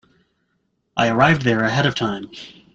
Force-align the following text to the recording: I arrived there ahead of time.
I 0.97 1.09
arrived 1.09 1.43
there 1.43 1.63
ahead 1.63 1.85
of 1.85 1.93
time. 1.93 2.31